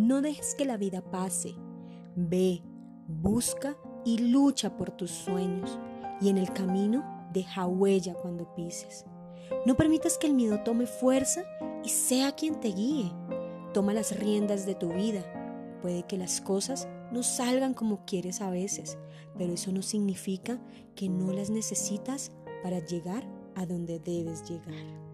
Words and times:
No 0.00 0.22
dejes 0.22 0.54
que 0.54 0.64
la 0.64 0.78
vida 0.78 1.02
pase. 1.02 1.54
Ve, 2.16 2.62
busca 3.06 3.76
y 4.02 4.16
lucha 4.16 4.74
por 4.78 4.92
tus 4.92 5.10
sueños. 5.10 5.78
Y 6.22 6.30
en 6.30 6.38
el 6.38 6.50
camino 6.54 7.28
deja 7.34 7.66
huella 7.66 8.14
cuando 8.14 8.54
pises. 8.54 9.04
No 9.66 9.76
permitas 9.76 10.16
que 10.16 10.26
el 10.26 10.32
miedo 10.32 10.60
tome 10.64 10.86
fuerza 10.86 11.42
y 11.84 11.90
sea 11.90 12.32
quien 12.32 12.58
te 12.60 12.68
guíe. 12.68 13.12
Toma 13.74 13.92
las 13.92 14.18
riendas 14.18 14.64
de 14.64 14.74
tu 14.74 14.88
vida. 14.88 15.22
Puede 15.82 16.04
que 16.04 16.16
las 16.16 16.40
cosas 16.40 16.88
no 17.12 17.22
salgan 17.22 17.74
como 17.74 18.06
quieres 18.06 18.40
a 18.40 18.48
veces, 18.48 18.96
pero 19.36 19.52
eso 19.52 19.70
no 19.70 19.82
significa 19.82 20.58
que 20.94 21.10
no 21.10 21.30
las 21.30 21.50
necesitas 21.50 22.32
para 22.62 22.78
llegar 22.78 23.28
a 23.54 23.66
donde 23.66 23.98
debes 23.98 24.48
llegar. 24.48 25.09